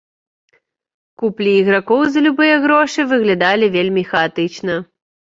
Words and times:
Куплі 1.23 1.51
ігракоў 1.57 2.01
за 2.13 2.19
любыя 2.27 2.55
грошы 2.63 3.05
выглядалі 3.11 3.65
вельмі 3.75 4.03
хаатычна. 4.15 4.79